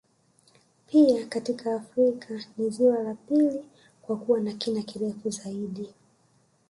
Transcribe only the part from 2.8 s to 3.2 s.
la